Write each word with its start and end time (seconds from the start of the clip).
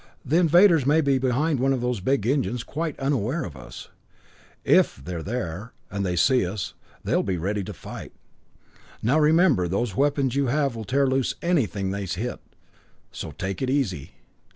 The 0.25 0.37
invaders 0.37 0.83
may 0.87 0.99
be 1.01 1.19
behind 1.19 1.59
one 1.59 1.73
of 1.73 1.81
those 1.81 1.99
big 1.99 2.25
engines, 2.25 2.63
quite 2.63 2.99
unaware 2.99 3.43
of 3.43 3.55
us. 3.55 3.89
If 4.63 4.95
they're 4.95 5.21
there, 5.21 5.73
and 5.91 6.03
they 6.03 6.15
see 6.15 6.43
us, 6.43 6.73
they'll 7.03 7.21
be 7.21 7.37
ready 7.37 7.63
to 7.65 7.71
fight. 7.71 8.11
Now 9.03 9.19
remember, 9.19 9.67
those 9.67 9.95
weapons 9.95 10.35
you 10.35 10.47
have 10.47 10.75
will 10.75 10.85
tear 10.85 11.05
loose 11.05 11.35
anything 11.43 11.91
they 11.91 12.05
hit, 12.05 12.39
so 13.11 13.29
take 13.29 13.61
it 13.61 13.69
easy. 13.69 14.13